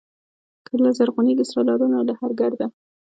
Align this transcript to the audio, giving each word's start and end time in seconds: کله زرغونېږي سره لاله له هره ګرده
کله 0.67 0.89
زرغونېږي 0.97 1.45
سره 1.49 1.61
لاله 1.67 1.87
له 2.09 2.13
هره 2.19 2.35
ګرده 2.39 2.65